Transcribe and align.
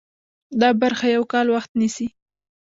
دا 0.61 0.69
برخه 0.81 1.07
یو 1.15 1.23
کال 1.33 1.47
وخت 1.55 1.71
نیسي. 1.79 2.07